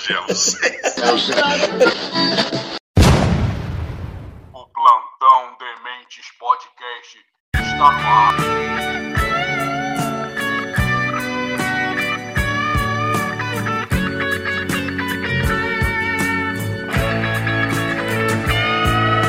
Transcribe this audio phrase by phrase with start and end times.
[0.00, 0.54] fazemos.
[4.52, 7.18] o Plantão Dementes Podcast
[7.54, 8.34] está no ar.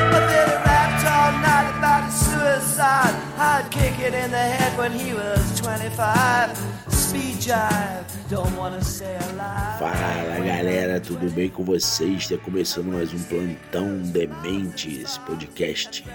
[0.10, 3.16] But then he rapped all night about his suicide.
[3.38, 6.91] I'd kick it in the head when he was 25.
[9.78, 12.22] Fala galera, tudo bem com vocês?
[12.22, 16.06] Está começando mais um Plantão Dementes podcast.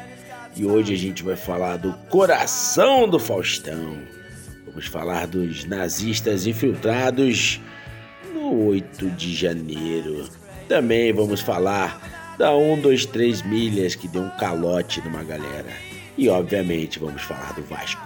[0.56, 3.98] E hoje a gente vai falar do coração do Faustão.
[4.66, 7.60] Vamos falar dos nazistas infiltrados
[8.32, 10.26] no 8 de janeiro.
[10.66, 12.00] Também vamos falar
[12.38, 15.74] da 123 milhas que deu um calote numa galera.
[16.16, 18.00] E obviamente vamos falar do Vasco.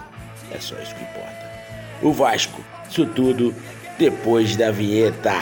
[0.50, 1.50] É só isso que importa.
[2.02, 2.60] O Vasco,
[2.90, 3.54] isso tudo
[3.98, 5.38] depois da vinheta.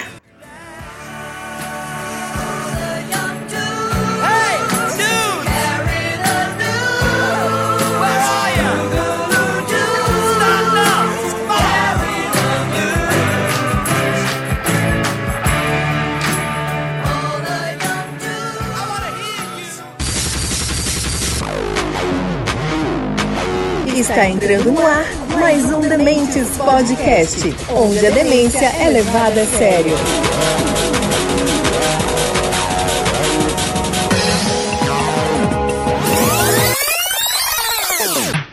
[23.97, 29.97] Está entrando no ar mais um Dementes Podcast, onde a demência é levada a sério.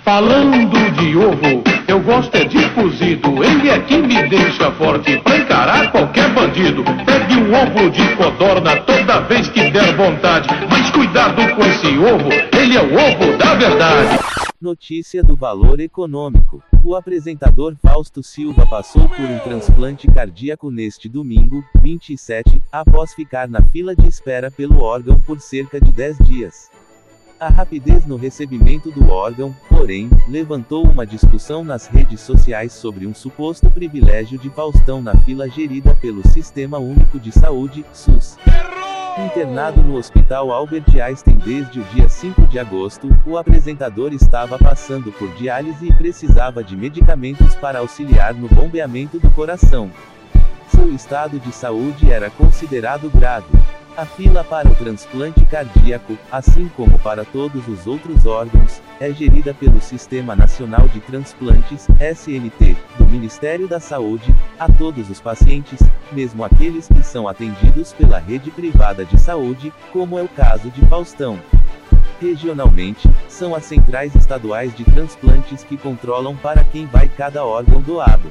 [0.06, 3.44] Falando de ovo, eu gosto é de cozido.
[3.44, 6.82] Ele é que me deixa forte pra encarar qualquer bandido.
[7.06, 10.48] Pegue um ovo de codorna toda vez que der vontade.
[10.70, 14.35] Mas cuidado com esse ovo, ele é o ovo da verdade.
[14.60, 16.64] Notícia do valor econômico.
[16.82, 23.62] O apresentador Fausto Silva passou por um transplante cardíaco neste domingo, 27, após ficar na
[23.62, 26.72] fila de espera pelo órgão por cerca de 10 dias.
[27.38, 33.14] A rapidez no recebimento do órgão, porém, levantou uma discussão nas redes sociais sobre um
[33.14, 38.38] suposto privilégio de Faustão na fila gerida pelo Sistema Único de Saúde, SUS.
[39.18, 45.10] Internado no Hospital Albert Einstein desde o dia 5 de agosto, o apresentador estava passando
[45.14, 49.90] por diálise e precisava de medicamentos para auxiliar no bombeamento do coração.
[50.68, 53.48] Seu estado de saúde era considerado grave.
[53.98, 59.54] A fila para o transplante cardíaco, assim como para todos os outros órgãos, é gerida
[59.54, 65.80] pelo Sistema Nacional de Transplantes, SNT, do Ministério da Saúde, a todos os pacientes,
[66.12, 70.86] mesmo aqueles que são atendidos pela rede privada de saúde, como é o caso de
[70.88, 71.40] Faustão.
[72.20, 78.30] Regionalmente, são as centrais estaduais de transplantes que controlam para quem vai cada órgão doado.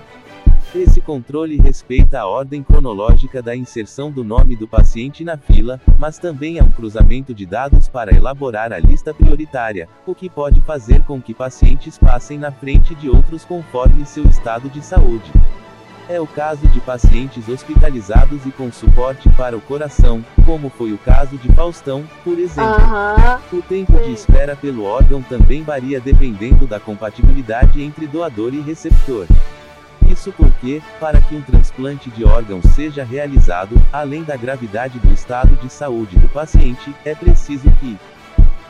[0.75, 6.19] Esse controle respeita a ordem cronológica da inserção do nome do paciente na fila, mas
[6.19, 11.05] também é um cruzamento de dados para elaborar a lista prioritária, o que pode fazer
[11.05, 15.31] com que pacientes passem na frente de outros conforme seu estado de saúde.
[16.09, 20.99] É o caso de pacientes hospitalizados e com suporte para o coração, como foi o
[20.99, 22.83] caso de Faustão, por exemplo.
[23.53, 29.29] O tempo de espera pelo órgão também varia dependendo da compatibilidade entre doador e receptor.
[30.11, 35.57] Isso porque, para que um transplante de órgão seja realizado, além da gravidade do estado
[35.57, 37.99] de saúde do paciente, é preciso que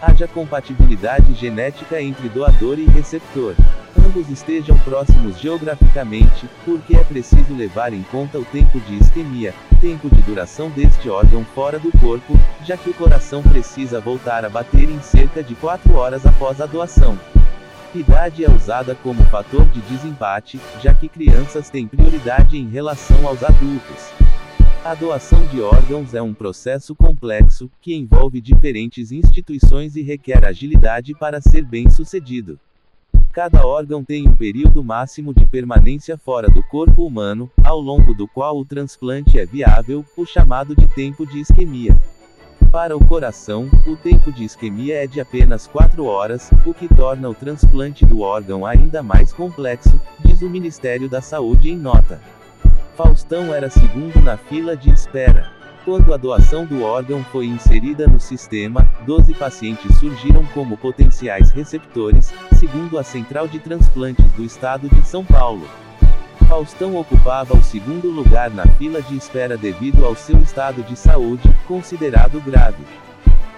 [0.01, 3.55] haja compatibilidade genética entre doador e receptor.
[3.97, 10.11] Ambos estejam próximos geograficamente, porque é preciso levar em conta o tempo de isquemia, tempo
[10.11, 14.91] de duração deste órgão fora do corpo, já que o coração precisa voltar a bater
[14.91, 17.19] em cerca de 4 horas após a doação.
[17.95, 23.45] Idade é usada como fator de desempate, já que crianças têm prioridade em relação aos
[23.45, 24.11] adultos.
[24.85, 31.15] A doação de órgãos é um processo complexo, que envolve diferentes instituições e requer agilidade
[31.15, 32.59] para ser bem sucedido.
[33.33, 38.27] Cada órgão tem um período máximo de permanência fora do corpo humano, ao longo do
[38.27, 41.97] qual o transplante é viável, o chamado de tempo de isquemia.
[42.75, 47.31] Para o coração, o tempo de isquemia é de apenas 4 horas, o que torna
[47.31, 52.21] o transplante do órgão ainda mais complexo, diz o Ministério da Saúde em nota.
[52.97, 55.53] Faustão era segundo na fila de espera.
[55.85, 62.35] Quando a doação do órgão foi inserida no sistema, 12 pacientes surgiram como potenciais receptores,
[62.55, 65.65] segundo a Central de Transplantes do Estado de São Paulo.
[66.49, 71.49] Faustão ocupava o segundo lugar na fila de espera devido ao seu estado de saúde,
[71.67, 72.85] considerado grave.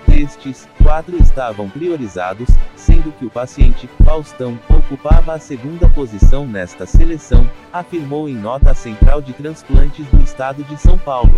[0.07, 7.47] Destes, quatro estavam priorizados, sendo que o paciente, Faustão, ocupava a segunda posição nesta seleção,
[7.73, 11.35] afirmou em nota a Central de Transplantes do Estado de São Paulo.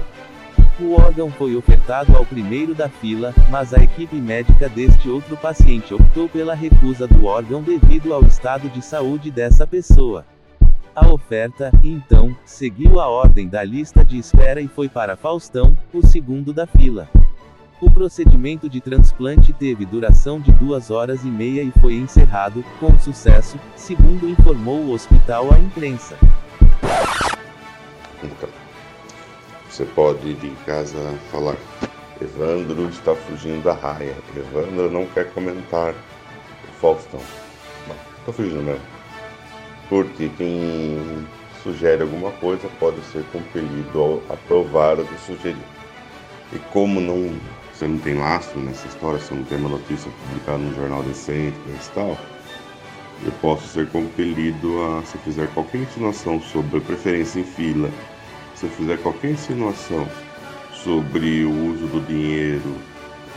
[0.79, 5.93] O órgão foi ofertado ao primeiro da fila, mas a equipe médica deste outro paciente
[5.93, 10.25] optou pela recusa do órgão devido ao estado de saúde dessa pessoa.
[10.95, 16.05] A oferta, então, seguiu a ordem da lista de espera e foi para Faustão, o
[16.05, 17.09] segundo da fila.
[17.81, 22.99] O procedimento de transplante teve duração de duas horas e meia e foi encerrado, com
[22.99, 26.17] sucesso, segundo informou o hospital à imprensa.
[28.23, 28.49] Então,
[29.71, 30.99] você pode ir em casa
[31.31, 31.57] falar:
[32.21, 34.17] Evandro está fugindo da raia.
[34.37, 35.95] Evandro não quer comentar
[36.81, 37.21] Faustão.
[38.21, 38.98] Está fugindo mesmo.
[39.89, 41.27] Porque quem
[41.63, 45.57] sugere alguma coisa pode ser compelido a aprovar o que sugerir.
[46.53, 47.39] E como não
[47.79, 51.57] você não tem lastro nessa história, você não tem uma notícia publicada num jornal decente
[51.69, 52.19] e tal,
[53.25, 57.89] eu posso ser compelido a, se fizer qualquer insinuação sobre preferência em fila,
[58.57, 60.09] se eu fizer qualquer insinuação
[60.73, 62.75] sobre o uso do dinheiro,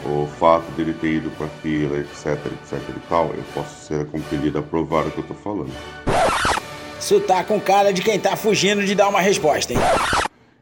[0.03, 4.57] o fato dele ter ido para fila, etc, etc e tal, eu posso ser compelido
[4.57, 6.10] a provar o que eu tô falando.
[7.01, 9.79] Isso tá com cara de quem tá fugindo de dar uma resposta, hein?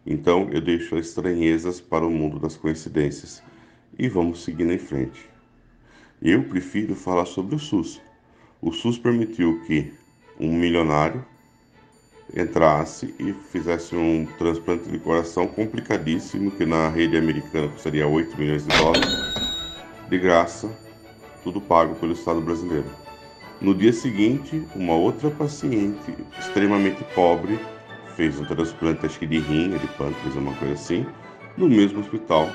[0.05, 3.43] Então eu deixo as estranhezas para o mundo das coincidências
[3.97, 5.29] e vamos seguindo em frente.
[6.21, 8.01] Eu prefiro falar sobre o SUS.
[8.61, 9.93] O SUS permitiu que
[10.39, 11.25] um milionário
[12.33, 18.65] entrasse e fizesse um transplante de coração complicadíssimo, que na rede americana custaria 8 milhões
[18.65, 19.11] de dólares,
[20.09, 20.69] de graça,
[21.43, 23.08] tudo pago pelo Estado brasileiro.
[23.61, 27.59] No dia seguinte, uma outra paciente extremamente pobre
[28.15, 31.05] fez um transplante, acho que de rim, de pâncreas, uma coisa assim,
[31.57, 32.49] no mesmo hospital,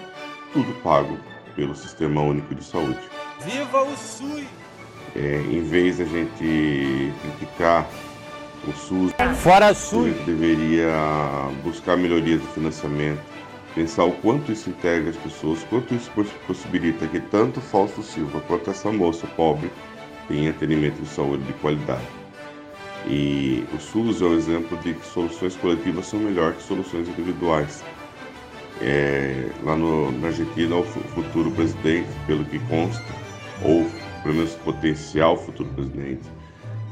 [0.54, 1.18] tudo pago
[1.54, 2.98] pelo Sistema Único de Saúde.
[3.40, 4.44] Viva o SUS!
[5.14, 7.86] É, em vez da gente criticar
[8.66, 10.10] o SUS, Fora SUS!
[10.24, 10.88] deveria
[11.62, 13.20] buscar melhorias de financiamento,
[13.74, 16.10] pensar o quanto isso integra as pessoas, quanto isso
[16.46, 19.70] possibilita que tanto Fausto Silva quanto essa moça pobre
[20.28, 22.06] tenham atendimento de saúde de qualidade.
[23.06, 27.84] E o SUS é um exemplo de que soluções coletivas são melhores que soluções individuais.
[28.80, 33.04] É, lá no, na Argentina, o futuro presidente, pelo que consta,
[33.62, 33.86] ou
[34.22, 36.22] pelo menos potencial futuro presidente,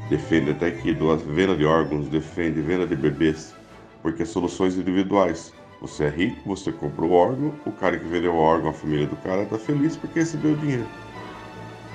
[0.09, 3.53] defende até que doa venda de órgãos, defende venda de bebês,
[4.01, 5.51] porque soluções individuais.
[5.81, 9.07] Você é rico, você comprou o órgão, o cara que vendeu o órgão, a família
[9.07, 10.85] do cara está feliz porque recebeu o dinheiro.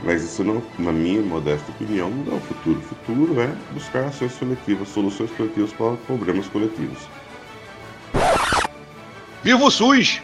[0.03, 2.79] Mas isso, não, na minha modesta opinião, não é o futuro.
[2.79, 6.99] O futuro é buscar ações coletivas, soluções coletivas para problemas coletivos.
[9.43, 10.23] Viva o SUS!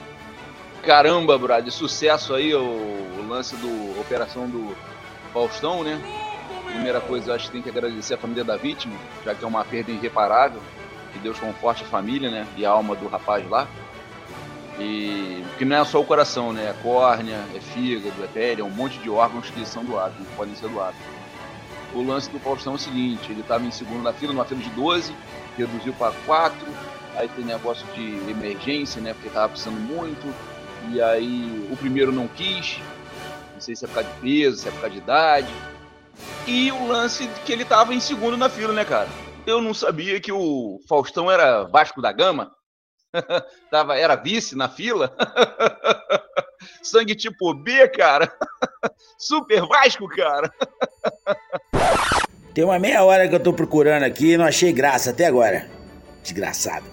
[0.82, 4.76] Caramba, brother, sucesso aí o, o, lance do operação do
[5.32, 5.99] Faustão, né?
[6.67, 8.94] Primeira coisa, eu acho que tem que agradecer a família da vítima,
[9.25, 10.61] já que é uma perda irreparável.
[11.12, 12.47] Que Deus conforte a família, né?
[12.56, 13.67] E a alma do rapaz lá.
[14.79, 16.71] E que não é só o coração, né?
[16.71, 20.35] É córnea, é fígado, é pele, é um monte de órgãos que são doados, que
[20.35, 20.99] podem ser doados.
[21.94, 24.61] O lance do Faustão é o seguinte: ele estava em segundo na fila, numa fila
[24.61, 25.15] de 12,
[25.56, 26.56] reduziu para 4,
[27.17, 29.15] aí tem negócio de emergência, né?
[29.15, 30.35] Porque tava precisando muito.
[30.91, 32.79] E aí o primeiro não quis.
[33.55, 35.55] Não sei se é por causa de peso, se é por causa de idade.
[36.46, 39.08] E o lance que ele tava em segundo na fila, né, cara?
[39.46, 42.51] Eu não sabia que o Faustão era Vasco da Gama.
[43.71, 45.15] tava, era vice na fila.
[46.83, 48.33] Sangue tipo B, cara.
[49.19, 50.53] Super Vasco, cara.
[52.53, 55.69] Tem uma meia hora que eu tô procurando aqui e não achei graça até agora.
[56.23, 56.87] Desgraçado.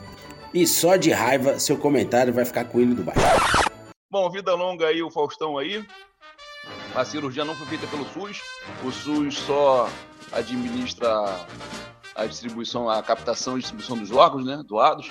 [0.53, 3.21] E só de raiva, seu comentário vai ficar com o hino do baixo.
[4.09, 5.85] Bom, vida longa aí, o Faustão aí.
[6.93, 8.41] A cirurgia não foi feita pelo SUS.
[8.83, 9.89] O SUS só
[10.33, 11.09] administra
[12.15, 14.61] a distribuição, a captação e distribuição dos órgãos, né?
[14.67, 15.09] Doados.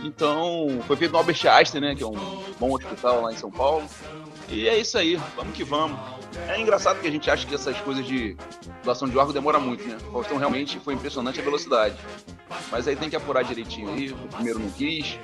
[0.00, 1.94] Então, foi feito no Albert Einstein, né?
[1.94, 3.84] Que é um bom hospital lá em São Paulo.
[4.48, 5.98] E é isso aí, vamos que vamos.
[6.48, 8.36] É engraçado que a gente acha que essas coisas de
[8.84, 9.96] doação de órgão demora muito, né?
[10.08, 11.96] O Faustão realmente foi impressionante a velocidade.
[12.70, 14.12] Mas aí tem que apurar direitinho aí.
[14.12, 15.18] O primeiro não quis,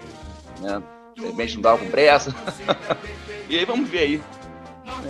[0.60, 0.82] né?
[1.14, 2.34] De repente não dava com pressa.
[3.48, 4.22] e aí vamos ver aí.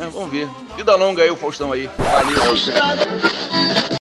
[0.00, 0.48] É, vamos ver.
[0.76, 1.88] Vida longa aí o Faustão aí.
[1.98, 3.97] Valeu.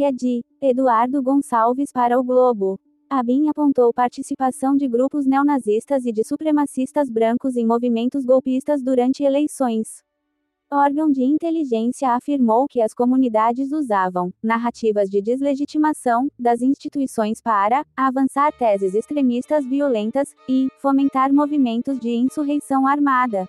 [0.00, 2.80] Matéria de Eduardo Gonçalves para o Globo.
[3.10, 9.22] A BIM apontou participação de grupos neonazistas e de supremacistas brancos em movimentos golpistas durante
[9.22, 10.02] eleições.
[10.72, 18.52] Órgão de inteligência afirmou que as comunidades usavam narrativas de deslegitimação das instituições para avançar
[18.56, 23.46] teses extremistas violentas e fomentar movimentos de insurreição armada.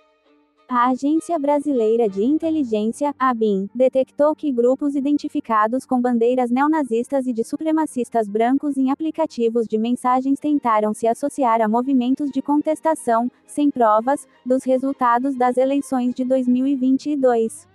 [0.74, 7.44] A Agência Brasileira de Inteligência, ABIN, detectou que grupos identificados com bandeiras neonazistas e de
[7.44, 14.26] supremacistas brancos em aplicativos de mensagens tentaram se associar a movimentos de contestação, sem provas,
[14.46, 17.68] dos resultados das eleições de 2022.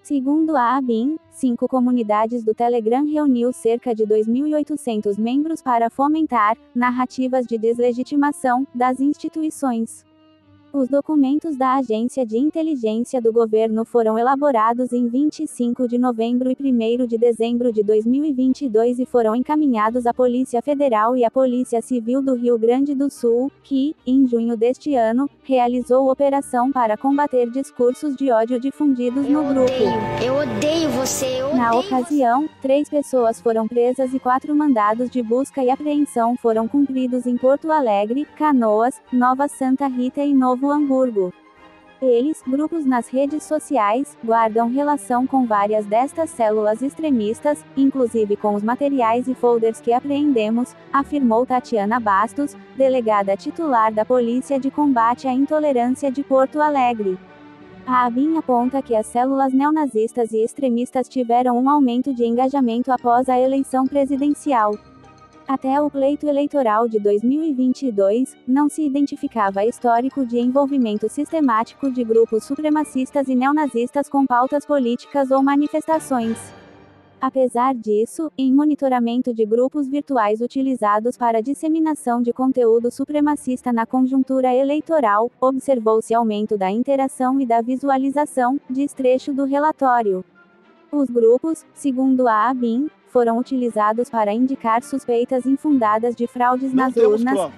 [0.00, 7.44] Segundo a ABIN, cinco comunidades do Telegram reuniu cerca de 2.800 membros para fomentar narrativas
[7.48, 10.06] de deslegitimação das instituições.
[10.70, 16.56] Os documentos da Agência de Inteligência do Governo foram elaborados em 25 de novembro e
[16.60, 22.20] 1 de dezembro de 2022 e foram encaminhados à Polícia Federal e à Polícia Civil
[22.20, 28.14] do Rio Grande do Sul, que, em junho deste ano, realizou operação para combater discursos
[28.14, 29.72] de ódio difundidos no grupo.
[30.22, 31.40] Eu odeio você.
[31.40, 36.36] Eu Na odeio ocasião, três pessoas foram presas e quatro mandados de busca e apreensão
[36.36, 41.32] foram cumpridos em Porto Alegre, Canoas, Nova Santa Rita e Novo Hamburgo.
[42.00, 48.62] Eles, grupos nas redes sociais, guardam relação com várias destas células extremistas, inclusive com os
[48.62, 55.32] materiais e folders que apreendemos, afirmou Tatiana Bastos, delegada titular da Polícia de Combate à
[55.32, 57.18] Intolerância de Porto Alegre.
[57.84, 63.28] A ABIN aponta que as células neonazistas e extremistas tiveram um aumento de engajamento após
[63.28, 64.72] a eleição presidencial.
[65.48, 72.44] Até o pleito eleitoral de 2022, não se identificava histórico de envolvimento sistemático de grupos
[72.44, 76.36] supremacistas e neonazistas com pautas políticas ou manifestações.
[77.18, 84.54] Apesar disso, em monitoramento de grupos virtuais utilizados para disseminação de conteúdo supremacista na conjuntura
[84.54, 90.22] eleitoral, observou-se aumento da interação e da visualização, diz trecho do relatório.
[90.92, 97.50] Os grupos, segundo a ABIN, foram utilizados para indicar suspeitas infundadas de fraudes nas urnas,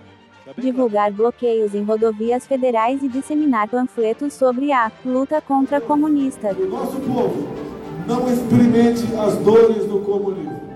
[0.57, 6.52] divulgar bloqueios em rodovias federais e disseminar panfletos sobre a luta contra comunista.
[6.52, 7.49] Nosso povo
[8.07, 10.69] não experimente as dores do comunismo.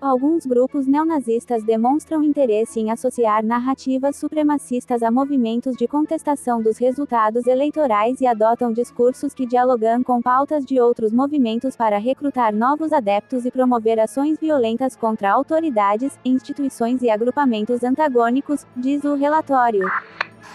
[0.00, 7.48] Alguns grupos neonazistas demonstram interesse em associar narrativas supremacistas a movimentos de contestação dos resultados
[7.48, 13.44] eleitorais e adotam discursos que dialogam com pautas de outros movimentos para recrutar novos adeptos
[13.44, 19.84] e promover ações violentas contra autoridades, instituições e agrupamentos antagônicos, diz o relatório.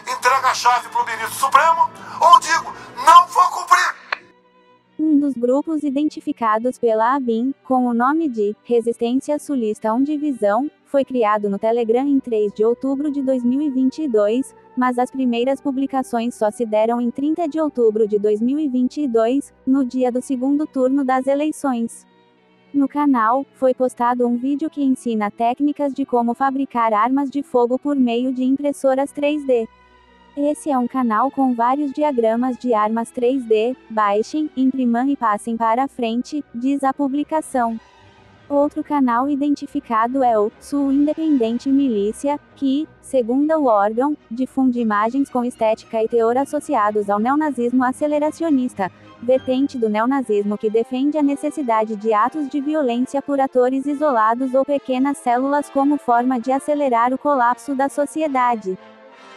[0.09, 1.89] Entrega a chave pro ministro Supremo
[2.21, 2.73] ou digo,
[3.05, 4.02] não vou cumprir.
[4.99, 11.03] Um dos grupos identificados pela ABIN, com o nome de Resistência Sulista 1 Divisão, foi
[11.03, 16.63] criado no Telegram em 3 de outubro de 2022, mas as primeiras publicações só se
[16.63, 22.05] deram em 30 de outubro de 2022, no dia do segundo turno das eleições.
[22.71, 27.79] No canal, foi postado um vídeo que ensina técnicas de como fabricar armas de fogo
[27.79, 29.67] por meio de impressoras 3D.
[30.35, 35.83] Esse é um canal com vários diagramas de armas 3D, baixem, imprimam e passem para
[35.83, 37.79] a frente, diz a publicação.
[38.49, 45.45] Outro canal identificado é o Sul Independente Milícia, que, segundo o órgão, difunde imagens com
[45.45, 52.11] estética e teor associados ao neonazismo aceleracionista, vertente do neonazismo que defende a necessidade de
[52.11, 57.75] atos de violência por atores isolados ou pequenas células como forma de acelerar o colapso
[57.75, 58.77] da sociedade.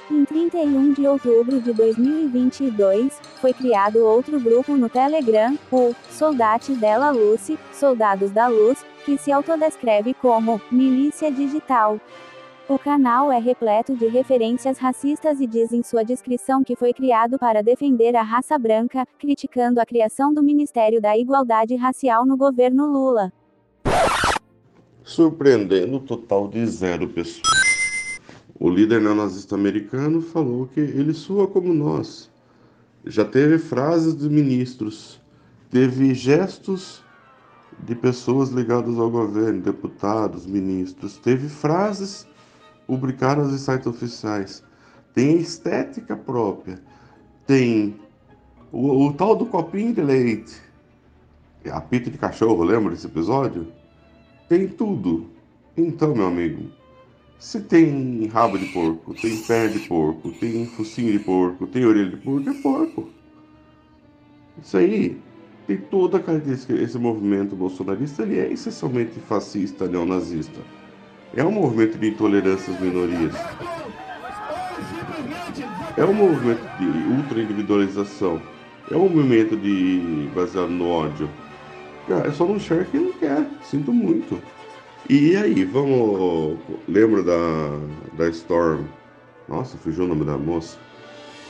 [0.09, 7.11] Em 31 de outubro de 2022, foi criado outro grupo no Telegram, o Soldates della
[7.11, 12.01] Luce, Soldados da Luz, que se autodescreve como Milícia Digital.
[12.69, 17.37] O canal é repleto de referências racistas e diz em sua descrição que foi criado
[17.37, 22.87] para defender a raça branca, criticando a criação do Ministério da Igualdade Racial no governo
[22.87, 23.33] Lula.
[25.03, 27.66] Surpreendendo o total de zero pessoas.
[28.59, 32.31] O líder neonazista americano falou que ele soa como nós.
[33.05, 35.21] Já teve frases de ministros,
[35.71, 37.05] teve gestos
[37.81, 42.27] de pessoas ligadas ao governo, deputados, ministros, teve frases
[42.87, 44.65] publicadas em sites oficiais.
[45.15, 46.81] Tem estética própria,
[47.47, 48.01] tem
[48.73, 50.57] o, o tal do copinho de leite,
[51.71, 53.71] apito de cachorro, lembra desse episódio?
[54.49, 55.29] Tem tudo.
[55.77, 56.71] Então, meu amigo,
[57.39, 62.11] se tem rabo de porco, tem pé de porco, tem focinho de porco, tem orelha
[62.11, 63.11] de porco, é porco.
[64.63, 65.21] Isso aí
[65.67, 66.73] tem toda a característica.
[66.75, 70.61] Esse movimento bolsonarista ele é essencialmente fascista, neonazista.
[71.35, 73.35] É um movimento de intolerância às minorias.
[75.97, 78.41] É um movimento de ultra-individualização.
[78.91, 81.29] É um movimento de baseado no ódio.
[82.09, 83.47] É só não enxerga quem não quer.
[83.63, 84.41] Sinto muito.
[85.09, 86.59] E aí, vamos.
[86.89, 87.37] Lembra da,
[88.15, 88.87] da Storm?
[89.49, 90.77] Nossa, fugiu o nome da moça.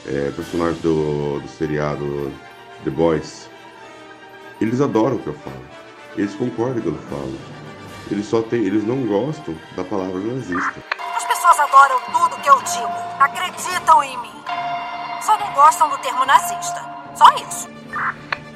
[0.07, 2.31] É, personagem do, do seriado
[2.85, 3.49] The Boys.
[4.61, 5.63] Eles adoram o que eu falo.
[6.19, 7.35] Eles concordam com o que eu falo.
[8.11, 10.75] Eles só têm, eles não gostam da palavra nazista.
[11.17, 12.93] As pessoas adoram tudo que eu digo.
[13.19, 14.37] Acreditam em mim.
[15.23, 16.83] Só não gostam do termo nazista.
[17.15, 17.69] Só isso.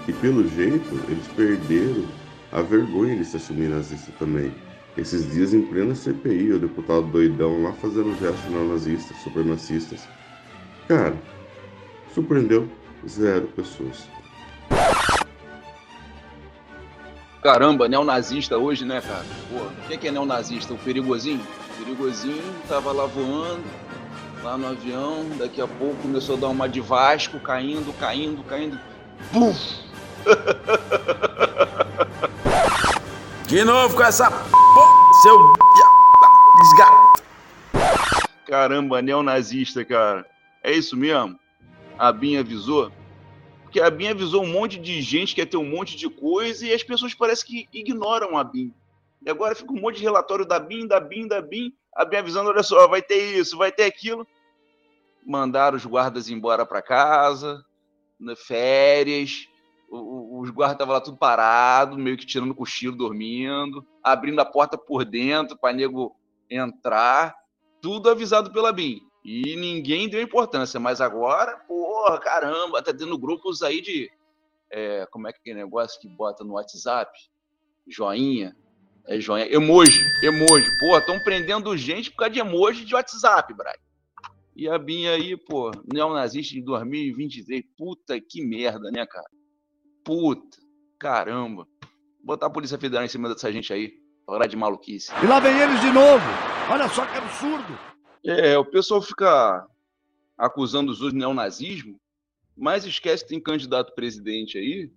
[0.06, 2.04] E pelo jeito, eles perderam
[2.52, 4.54] a vergonha de se assumir nazista também.
[5.00, 10.06] Esses dias em plena CPI, o deputado doidão lá fazendo gestos neonazistas, supremacistas.
[10.86, 11.16] Cara,
[12.12, 12.68] surpreendeu
[13.08, 14.06] zero pessoas.
[17.42, 19.24] Caramba, neonazista hoje, né, cara?
[19.48, 20.74] Pô, o que é neonazista?
[20.74, 21.40] O perigosinho?
[21.40, 23.64] O perigosinho tava lá voando,
[24.42, 28.78] lá no avião, daqui a pouco começou a dar uma de Vasco, caindo, caindo, caindo.
[29.32, 29.80] Puf!
[33.46, 34.59] De novo com essa p...
[35.22, 35.52] seu
[36.62, 37.22] desgato.
[38.46, 40.26] Caramba, neonazista, cara.
[40.62, 41.38] É isso mesmo?
[41.98, 42.90] A Bin avisou?
[43.62, 46.66] Porque a BIM avisou um monte de gente que ia ter um monte de coisa
[46.66, 48.74] e as pessoas parecem que ignoram a BIM.
[49.24, 52.16] E agora fica um monte de relatório da BIM, da BIM, da BIM, a BIM
[52.16, 54.26] avisando, olha só, vai ter isso, vai ter aquilo.
[55.24, 57.64] Mandaram os guardas embora para casa,
[58.36, 59.46] férias,
[59.90, 65.04] os guardas estavam lá tudo parado, meio que tirando cochilo, dormindo, abrindo a porta por
[65.04, 66.16] dentro para nego
[66.48, 67.34] entrar,
[67.80, 69.00] tudo avisado pela BIM.
[69.24, 74.10] E ninguém deu importância, mas agora, porra, caramba, tá tendo grupos aí de.
[74.70, 77.10] É, como é que é negócio que bota no WhatsApp?
[77.86, 78.56] Joinha.
[79.06, 79.52] É joinha.
[79.52, 80.70] Emoji, emoji.
[80.78, 83.74] Porra, estão prendendo gente por causa de emoji de WhatsApp, Brian.
[84.54, 87.62] E a Binha aí, pô, neonazista de 2023.
[87.76, 89.28] Puta que merda, né, cara?
[90.04, 90.58] Puta,
[90.98, 91.66] caramba.
[92.22, 93.92] Botar a Polícia Federal em cima dessa gente aí.
[94.26, 95.10] Hora de maluquice.
[95.22, 96.24] E lá vem eles de novo.
[96.70, 97.78] Olha só que absurdo.
[98.24, 99.66] É, o pessoal fica
[100.38, 101.98] acusando os outros de neonazismo,
[102.56, 104.90] mas esquece que tem candidato presidente aí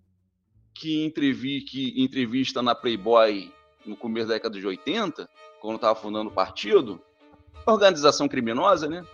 [0.73, 3.51] que, entrevi, que entrevista na Playboy
[3.85, 5.29] no começo da década de 80,
[5.61, 7.01] quando estava fundando o partido,
[7.65, 9.05] organização criminosa, né?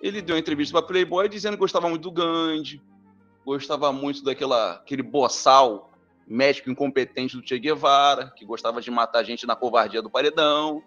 [0.00, 2.82] Ele deu uma entrevista para Playboy dizendo que gostava muito do Gandhi,
[3.44, 5.90] gostava muito daquela aquele boçal
[6.26, 10.82] médico incompetente do Che Guevara, que gostava de matar gente na covardia do paredão.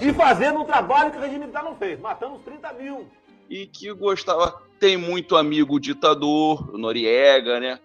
[0.00, 3.08] E fazendo um trabalho que o regime militar não fez, matando uns 30 mil.
[3.48, 4.60] E que gostava.
[4.78, 7.78] Tem muito amigo ditador, o Noriega, né?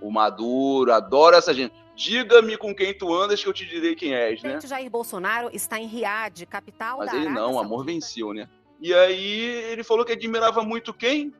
[0.00, 1.74] O Maduro, adoro essa gente.
[1.94, 4.58] Diga-me com quem tu andas que eu te direi quem és, né?
[4.58, 8.32] O Jair Bolsonaro está em Riad, capital Mas da ele Arábia não, o amor venceu,
[8.32, 8.48] né?
[8.80, 11.32] E aí ele falou que admirava muito quem?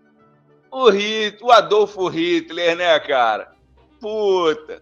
[0.72, 3.52] O Hitler, o Adolfo Hitler, né, cara?
[4.00, 4.80] Puta.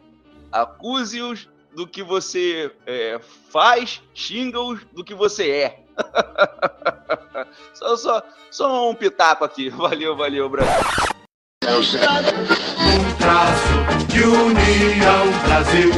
[0.53, 3.19] Acuse-os do que você é,
[3.51, 5.81] faz, xinga-os do que você é.
[7.75, 8.23] só, só,
[8.53, 9.69] só um pitaco aqui.
[9.75, 10.71] Valeu, valeu, Brasil.
[11.65, 15.91] Um traço de união Brasil.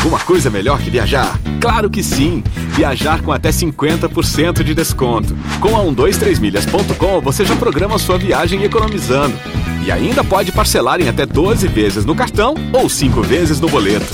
[0.00, 1.38] Alguma coisa melhor que viajar?
[1.60, 2.42] Claro que sim!
[2.70, 5.36] Viajar com até 50% de desconto.
[5.60, 9.38] Com a 123milhas.com você já programa sua viagem economizando.
[9.84, 14.06] E ainda pode parcelar em até 12 vezes no cartão ou 5 vezes no boleto.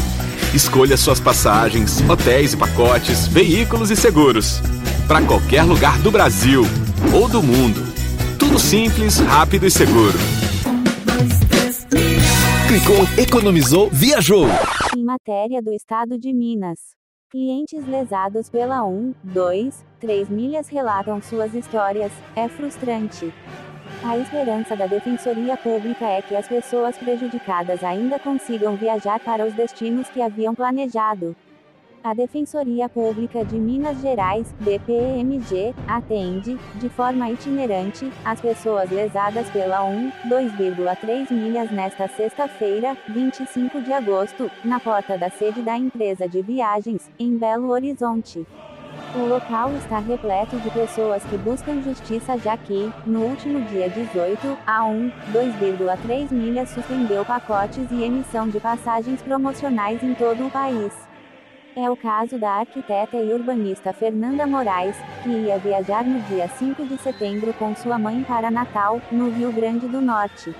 [0.52, 4.60] Escolha suas passagens, hotéis e pacotes, veículos e seguros.
[5.06, 6.66] Para qualquer lugar do Brasil
[7.12, 7.80] ou do mundo.
[8.36, 10.18] Tudo simples, rápido e seguro.
[12.66, 14.48] Clicou, economizou, viajou.
[14.96, 16.96] Em matéria do estado de Minas.
[17.30, 22.10] Clientes lesados pela 1, 2, 3 milhas relatam suas histórias.
[22.34, 23.30] É frustrante.
[24.02, 29.52] A esperança da Defensoria Pública é que as pessoas prejudicadas ainda consigam viajar para os
[29.52, 31.36] destinos que haviam planejado.
[32.06, 39.82] A Defensoria Pública de Minas Gerais, DPMG, atende, de forma itinerante, as pessoas lesadas pela
[39.82, 46.42] 1, 2,3 milhas nesta sexta-feira, 25 de agosto, na porta da sede da empresa de
[46.42, 48.46] viagens, em Belo Horizonte.
[49.16, 54.56] O local está repleto de pessoas que buscam justiça já que, no último dia 18,
[54.64, 60.92] a 1, 2,3 milhas suspendeu pacotes e emissão de passagens promocionais em todo o país.
[61.78, 66.86] É o caso da arquiteta e urbanista Fernanda Moraes, que ia viajar no dia 5
[66.86, 70.54] de setembro com sua mãe para Natal, no Rio Grande do Norte.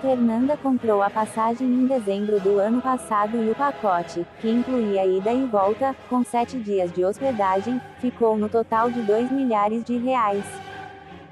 [0.00, 5.32] Fernanda comprou a passagem em dezembro do ano passado e o pacote, que incluía ida
[5.32, 10.44] e volta, com sete dias de hospedagem, ficou no total de 2 milhares de reais.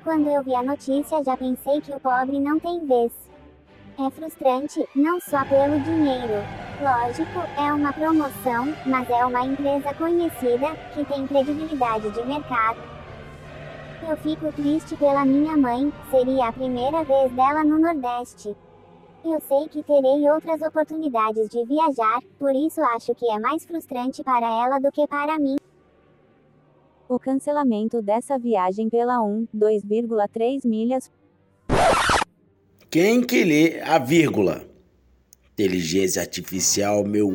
[0.05, 3.28] Quando eu vi a notícia já pensei que o pobre não tem vez.
[4.01, 6.45] É frustrante, não só pelo dinheiro.
[6.81, 12.79] Lógico, é uma promoção, mas é uma empresa conhecida, que tem credibilidade de mercado.
[14.09, 18.57] Eu fico triste pela minha mãe, seria a primeira vez dela no Nordeste.
[19.25, 24.23] Eu sei que terei outras oportunidades de viajar, por isso acho que é mais frustrante
[24.23, 25.57] para ela do que para mim.
[27.09, 31.11] O cancelamento dessa viagem pela 1, 2,3 milhas.
[32.91, 34.63] Quem que lê a vírgula?
[35.53, 37.35] Inteligência artificial, meu.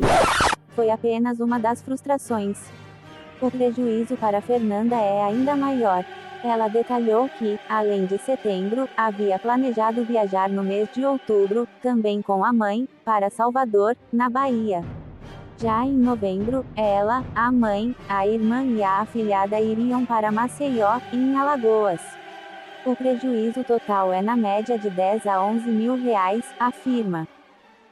[0.74, 2.58] Foi apenas uma das frustrações.
[3.40, 6.04] O prejuízo para Fernanda é ainda maior.
[6.42, 12.44] Ela detalhou que, além de setembro, havia planejado viajar no mês de outubro, também com
[12.44, 14.84] a mãe, para Salvador, na Bahia.
[15.56, 21.36] Já em novembro, ela, a mãe, a irmã e a afilhada iriam para Maceió, em
[21.36, 22.00] Alagoas.
[22.86, 27.26] O prejuízo total é na média de 10 a 11 mil reais, afirma.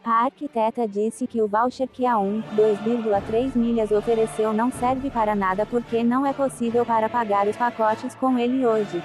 [0.05, 5.35] A arquiteta disse que o voucher que a 1, 2,3 milhas ofereceu não serve para
[5.35, 9.03] nada porque não é possível para pagar os pacotes com ele hoje.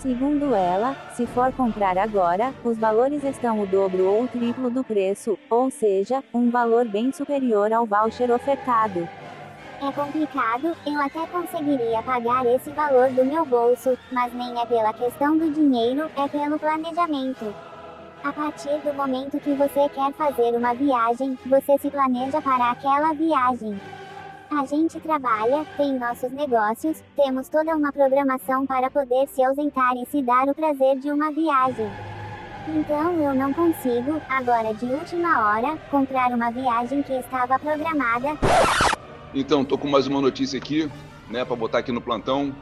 [0.00, 4.84] Segundo ela, se for comprar agora, os valores estão o dobro ou o triplo do
[4.84, 9.08] preço, ou seja, um valor bem superior ao voucher ofertado.
[9.78, 14.92] É complicado, eu até conseguiria pagar esse valor do meu bolso, mas nem é pela
[14.94, 17.54] questão do dinheiro, é pelo planejamento.
[18.24, 23.12] A partir do momento que você quer fazer uma viagem, você se planeja para aquela
[23.12, 23.78] viagem.
[24.50, 30.06] A gente trabalha, tem nossos negócios, temos toda uma programação para poder se ausentar e
[30.06, 31.90] se dar o prazer de uma viagem.
[32.68, 38.30] Então eu não consigo, agora de última hora, comprar uma viagem que estava programada.
[39.38, 40.90] Então, tô com mais uma notícia aqui,
[41.28, 42.56] né, para botar aqui no plantão,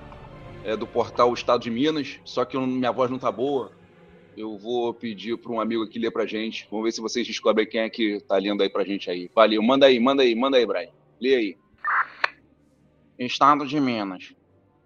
[0.65, 3.71] é do portal Estado de Minas, só que minha voz não tá boa,
[4.37, 6.67] eu vou pedir para um amigo aqui ler para gente.
[6.69, 9.31] Vamos ver se vocês descobrem quem é que tá lendo aí para gente aí.
[9.33, 10.91] Valeu, manda aí, manda aí, manda aí, Brian.
[11.21, 11.57] Lê aí.
[13.21, 14.35] Estado de Minas.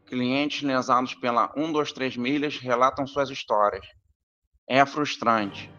[0.04, 3.86] Clientes lesados pela 123 milhas relatam suas histórias.
[4.68, 5.70] É frustrante.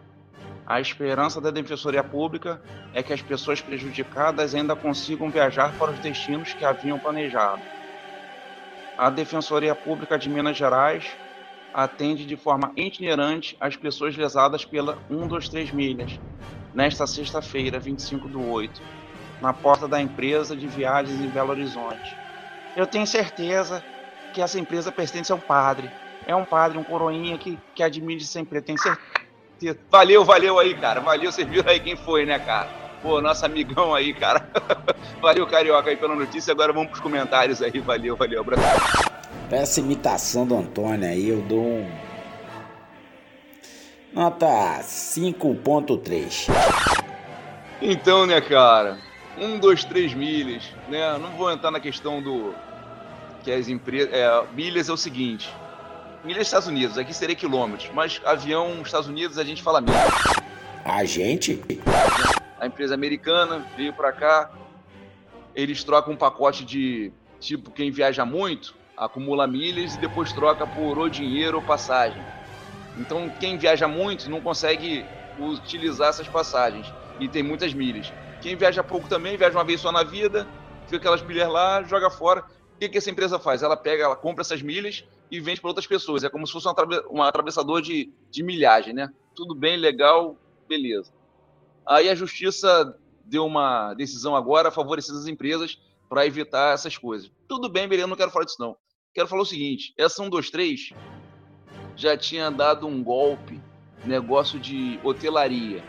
[0.69, 2.61] A esperança da Defensoria Pública
[2.93, 7.59] é que as pessoas prejudicadas ainda consigam viajar para os destinos que haviam planejado.
[8.95, 11.09] A Defensoria Pública de Minas Gerais
[11.73, 16.19] atende de forma itinerante as pessoas lesadas pela 123 milhas,
[16.71, 18.79] nesta sexta-feira, 25 do 8,
[19.41, 22.15] na porta da empresa de viagens em Belo Horizonte.
[22.75, 23.83] Eu tenho certeza
[24.35, 25.89] que essa empresa pertence a um padre.
[26.27, 28.65] É um padre, um coroinha que, que admite essa empresa.
[28.65, 28.77] Tenho
[29.59, 29.77] certeza.
[29.91, 31.01] Valeu, valeu aí, cara.
[31.01, 32.69] Valeu, vocês viram aí quem foi, né, cara?
[33.01, 34.49] Pô, nosso amigão aí, cara.
[35.21, 36.51] valeu, Carioca, aí pela notícia.
[36.51, 37.79] Agora vamos pros comentários aí.
[37.79, 38.41] Valeu, valeu.
[38.41, 39.09] Abraço.
[39.47, 41.89] Pra essa imitação do Antônio aí, eu dou um.
[44.13, 44.47] Nota
[44.81, 46.47] 5.3.
[47.81, 48.97] Então, né, cara?
[49.37, 51.17] Um, dois, três milhas, né?
[51.17, 52.53] Não vou entrar na questão do.
[53.43, 54.13] Que as empresas.
[54.13, 55.49] É, milhas é o seguinte.
[56.23, 60.13] Milhas Estados Unidos, aqui seria quilômetros, mas avião Estados Unidos a gente fala milhas.
[60.83, 61.61] A gente?
[62.59, 64.51] A empresa americana veio para cá,
[65.55, 70.97] eles trocam um pacote de tipo quem viaja muito, acumula milhas e depois troca por
[70.97, 72.21] ou dinheiro ou passagem.
[72.97, 75.05] Então, quem viaja muito não consegue
[75.39, 78.11] utilizar essas passagens e tem muitas milhas.
[78.41, 80.45] Quem viaja pouco também, viaja uma vez só na vida,
[80.85, 82.43] fica aquelas milhas lá, joga fora.
[82.79, 83.61] O que, que essa empresa faz?
[83.61, 86.23] Ela pega, ela compra essas milhas e vende para outras pessoas.
[86.23, 89.11] É como se fosse um, atraves um atravessador de, de milhagem, né?
[89.35, 91.11] Tudo bem, legal, beleza.
[91.85, 97.29] Aí a justiça deu uma decisão agora favorecendo as empresas para evitar essas coisas.
[97.49, 98.77] Tudo bem, beleza, não quero falar disso não.
[99.13, 100.91] Quero falar o seguinte: essa 123
[101.97, 103.59] já tinha dado um golpe,
[104.05, 105.83] negócio de hotelaria,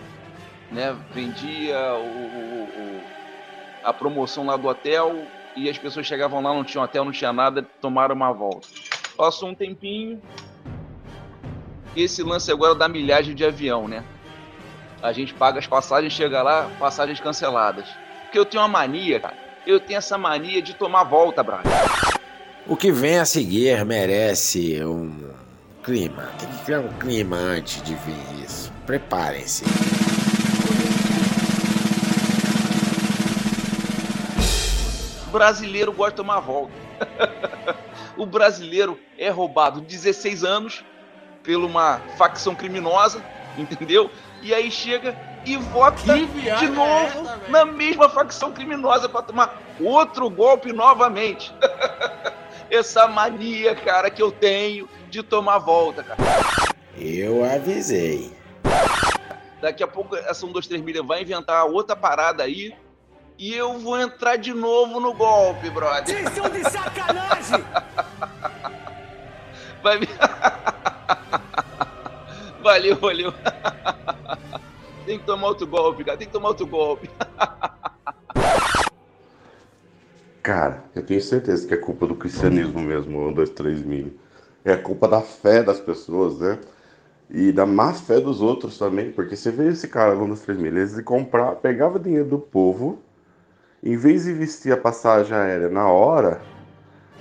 [0.72, 0.92] né?
[1.14, 3.02] Vendia o, o, o,
[3.84, 5.24] a promoção lá do hotel
[5.56, 8.68] e as pessoas chegavam lá, não tinha hotel, não tinha nada, tomaram uma volta.
[9.16, 10.20] Passou um tempinho,
[11.96, 14.04] esse lance agora da milhagem de avião, né?
[15.02, 17.86] A gente paga as passagens, chega lá, passagens canceladas.
[18.24, 19.36] Porque eu tenho uma mania, cara.
[19.66, 21.68] Eu tenho essa mania de tomar volta, Braga.
[22.66, 25.32] O que vem a seguir merece um
[25.82, 26.30] clima.
[26.38, 28.72] Tem que criar um clima antes de vir isso.
[28.86, 29.64] Preparem-se.
[35.30, 36.72] Brasileiro gosta de tomar volta.
[38.16, 40.84] o brasileiro é roubado 16 anos
[41.42, 43.22] por uma facção criminosa,
[43.56, 44.10] entendeu?
[44.42, 50.28] e aí chega e vota de novo é na mesma facção criminosa para tomar outro
[50.28, 51.54] golpe novamente.
[52.70, 56.22] Essa mania, cara, que eu tenho de tomar volta, cara.
[56.96, 58.32] Eu avisei.
[59.60, 62.72] Daqui a pouco essa 1, 2, 3 milha vai inventar outra parada aí.
[63.40, 66.04] E eu vou entrar de novo no golpe, brother.
[66.04, 67.64] Vocês estão de sacanagem!
[69.82, 70.06] Vai me...
[72.62, 73.32] Valeu, valeu.
[75.06, 76.18] Tem que tomar outro golpe, cara.
[76.18, 77.08] Tem que tomar outro golpe.
[80.42, 84.20] Cara, eu tenho certeza que é culpa do cristianismo mesmo, 1, 2, 3 mil.
[84.62, 86.58] É culpa da fé das pessoas, né?
[87.30, 90.58] E da má fé dos outros também, porque você vê esse cara lá nos 3
[90.58, 93.02] mil, ele comprar, pegava dinheiro do povo,
[93.82, 96.40] em vez de investir a passagem aérea na hora,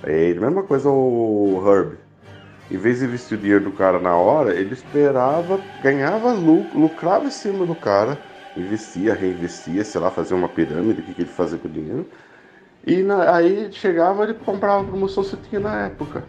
[0.04, 1.96] é a mesma coisa o Herb.
[2.70, 7.24] Em vez de investir o dinheiro do cara na hora, ele esperava, ganhava lucro, lucrava
[7.24, 8.18] em cima do cara,
[8.56, 12.06] investia, reinvestia, sei lá, fazia uma pirâmide, o que, que ele fazia com o dinheiro.
[12.86, 16.24] E na, aí chegava, ele comprava a promoção que tinha na época.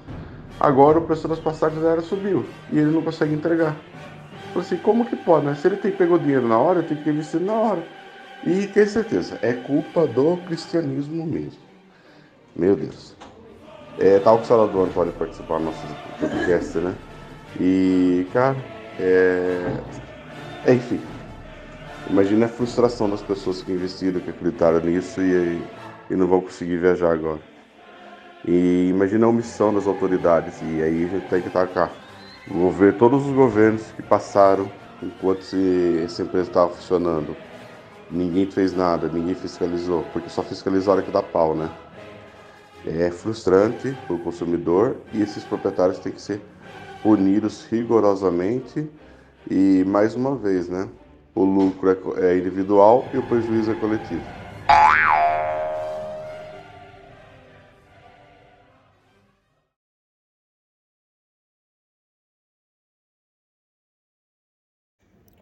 [0.59, 3.75] Agora o preço das passagens aéreas subiu e ele não consegue entregar.
[4.53, 5.55] Falei assim, como que pode, né?
[5.55, 7.83] Se ele tem, pegou dinheiro na hora, tem que ter investido na hora.
[8.43, 11.59] E tenho certeza, é culpa do cristianismo mesmo.
[12.55, 13.15] Meu Deus.
[13.99, 15.85] É, tal que o Salvador pode participar do nosso
[16.19, 16.95] podcast, né?
[17.59, 18.57] E, cara,
[18.99, 19.77] é...
[20.65, 20.73] é.
[20.73, 20.99] Enfim.
[22.09, 25.61] Imagina a frustração das pessoas que investiram, que acreditaram nisso e,
[26.09, 27.39] e não vão conseguir viajar agora.
[28.45, 30.59] E imagina a omissão das autoridades.
[30.61, 31.91] E aí a gente tem que tacar.
[32.47, 34.69] Vou ver todos os governos que passaram
[35.01, 35.45] enquanto
[36.03, 37.35] essa empresa estava funcionando.
[38.11, 41.69] Ninguém fez nada, ninguém fiscalizou, porque só fiscaliza a hora que dá pau, né?
[42.85, 46.41] É frustrante para o consumidor e esses proprietários têm que ser
[47.01, 48.85] punidos rigorosamente.
[49.49, 50.89] E mais uma vez, né?
[51.33, 54.21] O lucro é, é individual e o prejuízo é coletivo.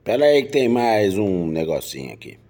[0.04, 2.49] Pera aí que tem mais um negocinho aqui.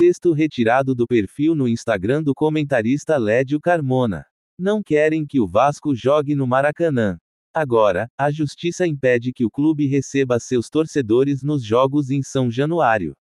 [0.00, 4.24] Texto retirado do perfil no Instagram do comentarista Lédio Carmona.
[4.58, 7.18] Não querem que o Vasco jogue no Maracanã.
[7.52, 13.14] Agora, a justiça impede que o clube receba seus torcedores nos jogos em São Januário.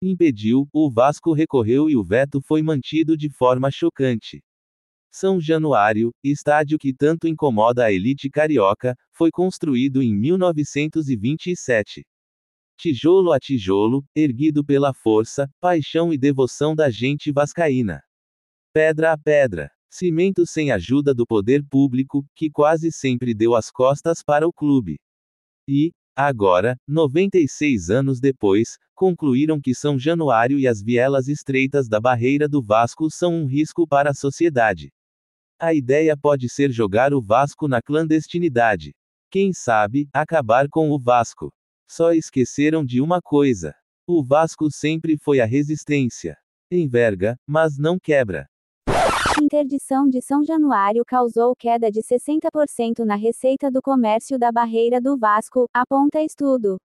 [0.00, 4.42] Impediu, o Vasco recorreu e o veto foi mantido de forma chocante.
[5.12, 12.06] São Januário, estádio que tanto incomoda a elite carioca, foi construído em 1927.
[12.78, 18.02] Tijolo a tijolo, erguido pela força, paixão e devoção da gente vascaína.
[18.72, 19.70] Pedra a pedra.
[19.90, 24.98] Cimento sem ajuda do poder público, que quase sempre deu as costas para o clube.
[25.66, 32.46] E, agora, 96 anos depois, concluíram que São Januário e as vielas estreitas da barreira
[32.46, 34.92] do Vasco são um risco para a sociedade.
[35.58, 38.94] A ideia pode ser jogar o Vasco na clandestinidade.
[39.30, 41.50] Quem sabe, acabar com o Vasco.
[41.88, 43.74] Só esqueceram de uma coisa.
[44.06, 46.36] O Vasco sempre foi a resistência.
[46.70, 48.48] Enverga, mas não quebra.
[49.40, 55.16] Interdição de São Januário causou queda de 60% na receita do comércio da barreira do
[55.16, 56.78] Vasco, aponta estudo.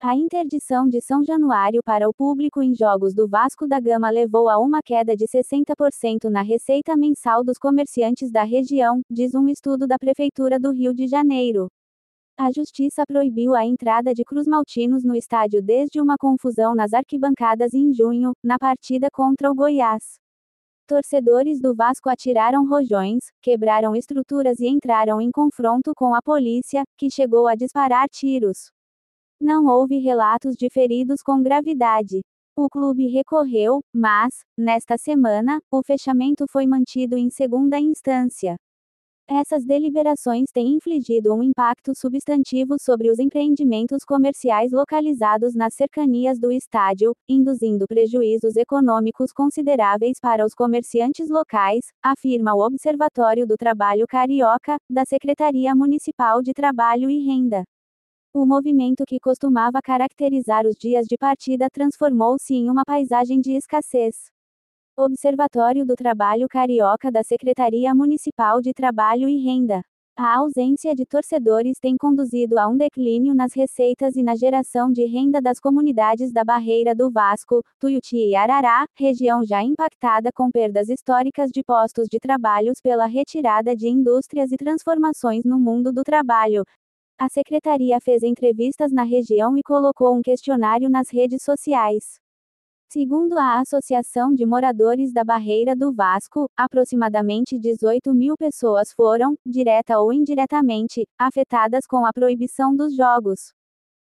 [0.00, 4.48] A interdição de São Januário para o público em jogos do Vasco da Gama levou
[4.48, 9.86] a uma queda de 60% na receita mensal dos comerciantes da região, diz um estudo
[9.86, 11.68] da Prefeitura do Rio de Janeiro.
[12.40, 17.92] A Justiça proibiu a entrada de cruzmaltinos no estádio desde uma confusão nas arquibancadas em
[17.92, 20.20] junho, na partida contra o Goiás.
[20.86, 27.10] Torcedores do Vasco atiraram rojões, quebraram estruturas e entraram em confronto com a polícia, que
[27.10, 28.70] chegou a disparar tiros.
[29.40, 32.20] Não houve relatos de feridos com gravidade.
[32.56, 38.56] O clube recorreu, mas, nesta semana, o fechamento foi mantido em segunda instância.
[39.30, 46.50] Essas deliberações têm infligido um impacto substantivo sobre os empreendimentos comerciais localizados nas cercanias do
[46.50, 54.78] estádio, induzindo prejuízos econômicos consideráveis para os comerciantes locais, afirma o Observatório do Trabalho Carioca,
[54.88, 57.64] da Secretaria Municipal de Trabalho e Renda.
[58.32, 64.37] O movimento que costumava caracterizar os dias de partida transformou-se em uma paisagem de escassez.
[65.00, 69.80] Observatório do Trabalho Carioca da Secretaria Municipal de Trabalho e Renda.
[70.16, 75.04] A ausência de torcedores tem conduzido a um declínio nas receitas e na geração de
[75.04, 80.88] renda das comunidades da Barreira do Vasco, Tuiuti e Arará, região já impactada com perdas
[80.88, 86.64] históricas de postos de trabalhos pela retirada de indústrias e transformações no mundo do trabalho.
[87.16, 92.18] A secretaria fez entrevistas na região e colocou um questionário nas redes sociais.
[92.90, 99.98] Segundo a Associação de Moradores da Barreira do Vasco, aproximadamente 18 mil pessoas foram, direta
[99.98, 103.52] ou indiretamente, afetadas com a proibição dos jogos.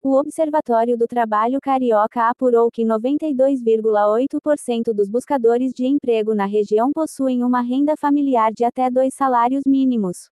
[0.04, 7.44] O Observatório do Trabalho Carioca apurou que 92,8% dos buscadores de emprego na região possuem
[7.44, 10.30] uma renda familiar de até dois salários mínimos.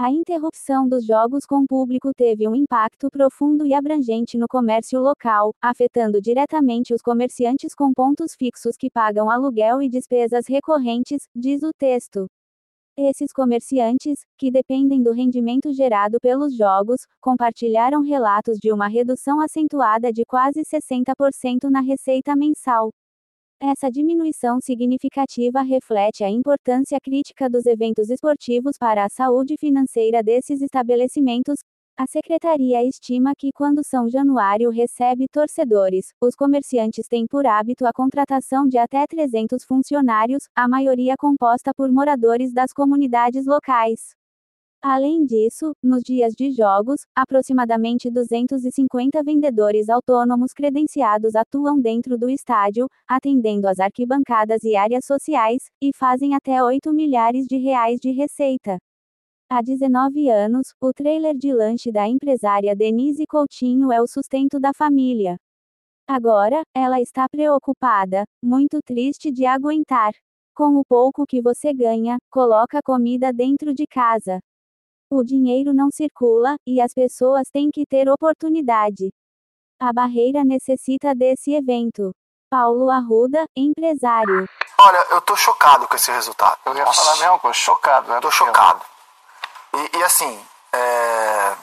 [0.00, 5.52] A interrupção dos jogos com público teve um impacto profundo e abrangente no comércio local,
[5.60, 11.72] afetando diretamente os comerciantes com pontos fixos que pagam aluguel e despesas recorrentes, diz o
[11.76, 12.28] texto.
[12.96, 20.12] Esses comerciantes, que dependem do rendimento gerado pelos jogos, compartilharam relatos de uma redução acentuada
[20.12, 22.92] de quase 60% na receita mensal.
[23.60, 30.62] Essa diminuição significativa reflete a importância crítica dos eventos esportivos para a saúde financeira desses
[30.62, 31.58] estabelecimentos,
[31.96, 37.92] a secretaria estima que quando São Januário recebe torcedores, os comerciantes têm por hábito a
[37.92, 44.17] contratação de até 300 funcionários, a maioria composta por moradores das comunidades locais.
[44.80, 52.86] Além disso, nos dias de jogos, aproximadamente 250 vendedores autônomos credenciados atuam dentro do estádio,
[53.04, 58.78] atendendo as arquibancadas e áreas sociais, e fazem até 8 milhares de reais de receita.
[59.50, 64.72] Há 19 anos, o trailer de lanche da empresária Denise Coutinho é o sustento da
[64.72, 65.38] família.
[66.06, 70.12] Agora, ela está preocupada, muito triste de aguentar.
[70.54, 74.38] Com o pouco que você ganha, coloca comida dentro de casa.
[75.10, 79.08] O dinheiro não circula, e as pessoas têm que ter oportunidade.
[79.80, 82.12] A barreira necessita desse evento.
[82.50, 84.46] Paulo Arruda, empresário.
[84.78, 86.58] Olha, eu tô chocado com esse resultado.
[86.66, 87.00] Eu ia Nossa.
[87.00, 88.20] falar a mesma coisa, chocado, né?
[88.20, 88.84] Tô chocado.
[89.74, 90.38] E, e assim,
[90.72, 91.54] é...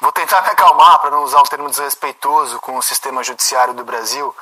[0.00, 3.84] vou tentar me acalmar para não usar um termo desrespeitoso com o sistema judiciário do
[3.84, 4.34] Brasil,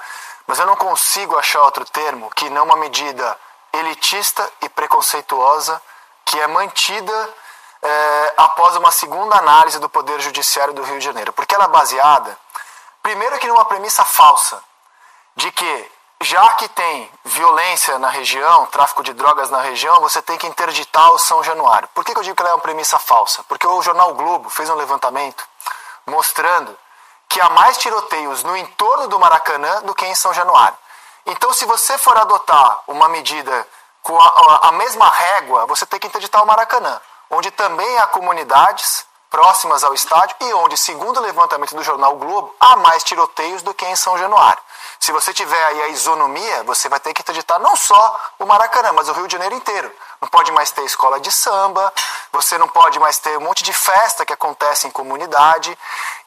[0.47, 3.37] mas eu não consigo achar outro termo que não uma medida
[3.73, 5.81] elitista e preconceituosa
[6.25, 7.35] que é mantida
[7.83, 11.33] é, após uma segunda análise do Poder Judiciário do Rio de Janeiro.
[11.33, 12.37] Porque ela é baseada,
[13.03, 14.63] primeiro que numa premissa falsa,
[15.35, 20.39] de que já que tem violência na região, tráfico de drogas na região, você tem
[20.39, 21.89] que interditar o São Januário.
[21.95, 23.45] Por que, que eu digo que ela é uma premissa falsa?
[23.45, 25.47] Porque o jornal Globo fez um levantamento
[26.07, 26.77] mostrando
[27.29, 30.79] que há mais tiroteios no entorno do Maracanã do que em São Januário.
[31.27, 33.67] Então, se você for adotar uma medida
[34.01, 38.07] com a, a, a mesma régua, você tem que interditar o Maracanã, onde também há
[38.07, 43.63] comunidades próximas ao estádio e onde, segundo o levantamento do jornal Globo, há mais tiroteios
[43.63, 44.63] do que em São Januário.
[44.99, 48.93] Se você tiver aí a isonomia, você vai ter que interditar não só o Maracanã,
[48.93, 49.93] mas o Rio de Janeiro inteiro.
[50.21, 51.93] Não pode mais ter escola de samba,
[52.33, 55.77] você não pode mais ter um monte de festa que acontece em comunidade.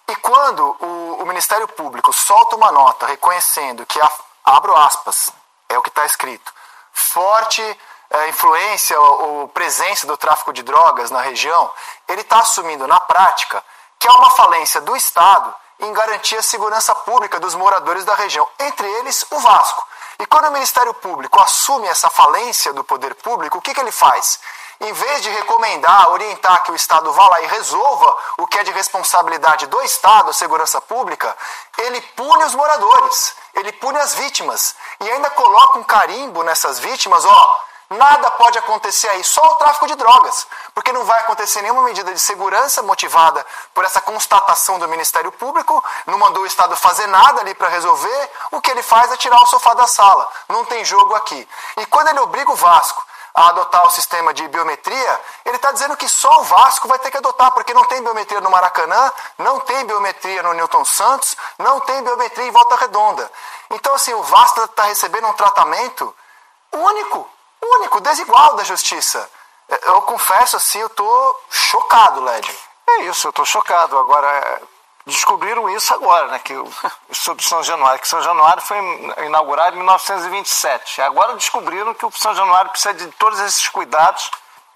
[0.08, 4.12] E quando o, o Ministério Público solta uma nota reconhecendo que, a,
[4.46, 5.32] abro aspas,
[5.68, 6.54] é o que está escrito,
[6.94, 7.62] forte
[8.10, 11.72] é, influência ou presença do tráfico de drogas na região,
[12.08, 13.63] ele está assumindo na prática
[13.98, 18.48] que há uma falência do Estado em garantir a segurança pública dos moradores da região,
[18.60, 19.88] entre eles o Vasco.
[20.19, 23.91] E quando o Ministério Público assume essa falência do poder público, o que, que ele
[23.91, 24.39] faz?
[24.82, 28.63] Em vez de recomendar, orientar que o Estado vá lá e resolva o que é
[28.63, 31.36] de responsabilidade do Estado, a segurança pública,
[31.78, 37.24] ele pune os moradores, ele pune as vítimas e ainda coloca um carimbo nessas vítimas,
[37.24, 41.82] ó, Nada pode acontecer aí, só o tráfico de drogas, porque não vai acontecer nenhuma
[41.82, 47.08] medida de segurança motivada por essa constatação do Ministério Público, não mandou o Estado fazer
[47.08, 50.65] nada ali para resolver, o que ele faz é tirar o sofá da sala, não
[50.65, 51.49] tem jogo aqui.
[51.78, 55.97] E quando ele obriga o Vasco a adotar o sistema de biometria, ele está dizendo
[55.97, 59.60] que só o Vasco vai ter que adotar, porque não tem biometria no Maracanã, não
[59.62, 63.31] tem biometria no Newton Santos, não tem biometria em Volta Redonda.
[63.71, 66.15] Então, assim, o Vasco está recebendo um tratamento
[66.71, 67.27] único
[67.62, 69.30] único, desigual da justiça.
[69.70, 72.58] É, eu confesso assim, eu tô chocado, Led.
[72.90, 73.98] É isso, eu tô chocado.
[73.98, 74.62] Agora, é,
[75.06, 76.40] descobriram isso agora, né?
[76.40, 76.54] Que
[77.12, 78.78] sobre São Januário, que São Januário foi
[79.26, 81.02] inaugurado em 1927.
[81.02, 84.32] Agora descobriram que o São Januário precisa de todos esses cuidados.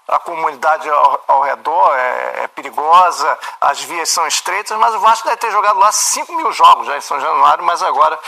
[0.06, 5.26] A comunidade ao, ao redor é, é, perigosa, as vias são estreitas, mas o Vasco
[5.26, 8.18] deve ter jogado lá 5 mil jogos já em São Januário, mas agora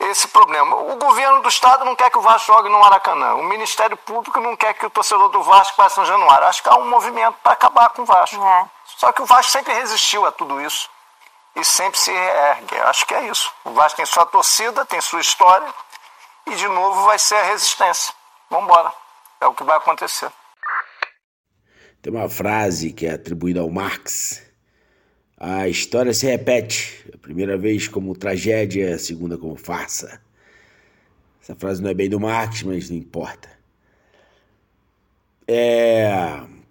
[0.00, 0.76] esse problema.
[0.76, 3.34] O governo do estado não quer que o Vasco jogue no Maracanã.
[3.34, 6.46] O Ministério Público não quer que o torcedor do Vasco vá a São Januário.
[6.46, 8.42] Acho que há um movimento para acabar com o Vasco.
[8.44, 8.70] É.
[8.96, 10.88] Só que o Vasco sempre resistiu a tudo isso
[11.56, 12.78] e sempre se ergue.
[12.80, 13.52] Acho que é isso.
[13.64, 15.72] O Vasco tem sua torcida, tem sua história
[16.46, 18.14] e de novo vai ser a resistência.
[18.48, 18.92] Vamos embora.
[19.40, 20.30] É o que vai acontecer.
[22.00, 24.47] Tem uma frase que é atribuída ao Marx.
[25.40, 30.20] A história se repete, a primeira vez como tragédia, a segunda como farsa.
[31.40, 33.48] Essa frase não é bem do Marx, mas não importa.
[35.46, 36.10] É.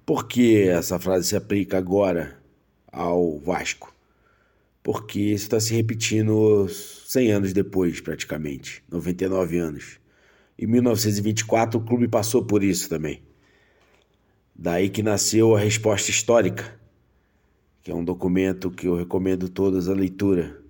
[0.05, 2.37] Por que essa frase se aplica agora
[2.91, 3.93] ao Vasco?
[4.83, 9.99] Porque isso está se repetindo 100 anos depois, praticamente, 99 anos.
[10.59, 13.21] Em 1924, o clube passou por isso também.
[14.53, 16.76] Daí que nasceu a resposta histórica,
[17.87, 20.61] que é um documento que eu recomendo todas a leitura.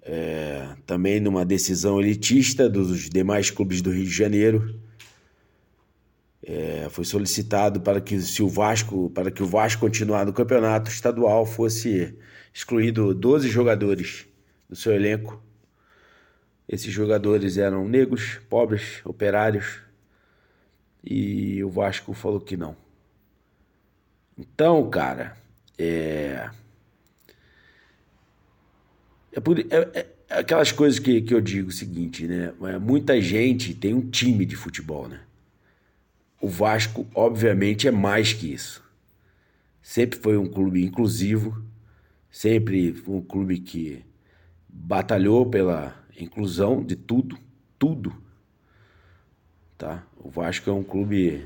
[0.00, 4.80] É, também numa decisão elitista dos demais clubes do Rio de Janeiro,
[6.42, 10.90] é, foi solicitado para que se o Vasco, para que o Vasco continuar no campeonato
[10.90, 12.16] estadual, fosse
[12.54, 14.26] excluído 12 jogadores
[14.66, 15.42] do seu elenco.
[16.66, 19.82] Esses jogadores eram negros, pobres, operários,
[21.04, 22.74] e o Vasco falou que não.
[24.38, 25.36] Então, cara,
[25.78, 26.50] é.
[29.32, 32.52] É, por, é, é aquelas coisas que, que eu digo o seguinte, né?
[32.62, 35.20] É, muita gente tem um time de futebol, né?
[36.40, 38.82] O Vasco, obviamente, é mais que isso.
[39.82, 41.62] Sempre foi um clube inclusivo,
[42.30, 44.04] sempre foi um clube que
[44.68, 47.38] batalhou pela inclusão de tudo,
[47.78, 48.14] tudo.
[49.76, 50.04] Tá?
[50.16, 51.44] O Vasco é um clube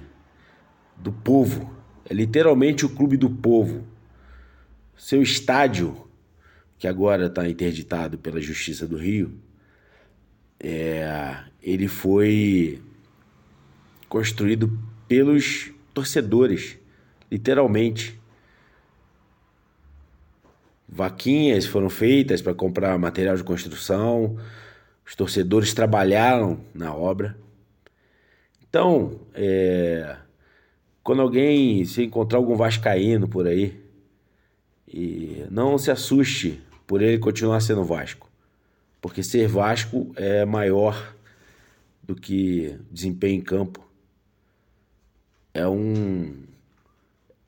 [0.97, 1.75] do povo,
[2.05, 3.85] é literalmente o clube do povo.
[5.03, 5.97] Seu estádio,
[6.79, 9.37] que agora está interditado pela Justiça do Rio,
[10.61, 12.81] é, ele foi
[14.09, 14.79] construído
[15.09, 16.79] pelos torcedores,
[17.29, 18.17] literalmente.
[20.89, 24.39] Vaquinhas foram feitas para comprar material de construção,
[25.05, 27.37] os torcedores trabalharam na obra.
[28.69, 30.17] Então, é,
[31.03, 33.82] quando alguém se encontrar algum vascaíno por aí,
[34.93, 38.31] e não se assuste por ele continuar sendo Vasco,
[39.01, 41.15] porque ser Vasco é maior
[42.03, 43.83] do que desempenho em campo
[45.55, 46.45] é um,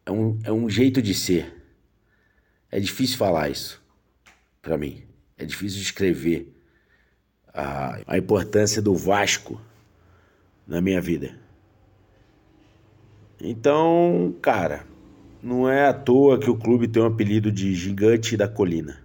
[0.04, 1.54] é um, é um jeito de ser.
[2.70, 3.82] É difícil falar isso
[4.60, 5.02] para mim.
[5.36, 6.52] É difícil descrever
[7.52, 9.60] a, a importância do Vasco
[10.66, 11.38] na minha vida.
[13.40, 14.86] Então, cara,
[15.44, 19.04] não é à toa que o clube tem o um apelido de Gigante da Colina.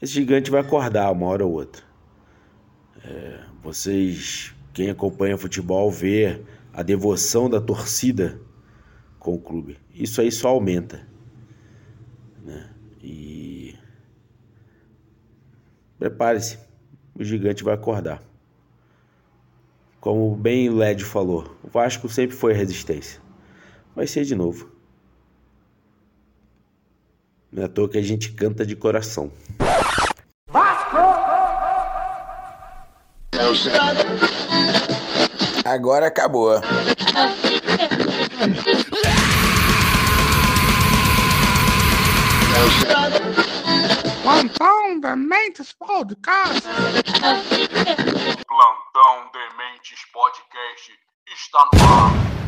[0.00, 1.82] Esse gigante vai acordar uma hora ou outra.
[3.04, 6.40] É, vocês, quem acompanha futebol, vê
[6.72, 8.40] a devoção da torcida
[9.18, 9.76] com o clube.
[9.92, 11.04] Isso aí só aumenta.
[12.44, 12.70] Né?
[13.02, 13.74] E
[15.98, 16.56] prepare-se,
[17.16, 18.22] o gigante vai acordar.
[20.00, 23.20] Como bem Led falou, o Vasco sempre foi resistência.
[23.98, 24.70] Vai ser de novo.
[27.50, 29.28] Não é à toa que a gente canta de coração.
[30.48, 30.96] Vasco!
[35.64, 36.60] Agora acabou.
[44.22, 46.62] Plantão Dementes Podcast.
[48.46, 50.92] Plantão Dementes Podcast
[51.26, 52.47] está no ar.